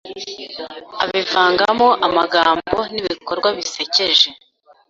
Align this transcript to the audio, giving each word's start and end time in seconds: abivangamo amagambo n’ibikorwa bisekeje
abivangamo 1.03 1.87
amagambo 2.07 2.75
n’ibikorwa 2.93 3.47
bisekeje 3.57 4.27